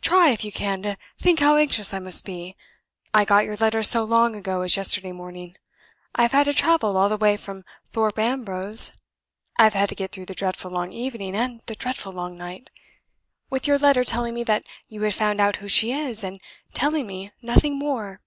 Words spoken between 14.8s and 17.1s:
you had found out who she is, and telling